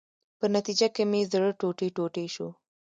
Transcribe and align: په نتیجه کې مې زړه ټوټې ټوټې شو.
په 0.39 0.45
نتیجه 0.55 0.87
کې 0.95 1.03
مې 1.11 1.21
زړه 1.31 1.49
ټوټې 1.59 1.87
ټوټې 1.95 2.25
شو. 2.33 2.47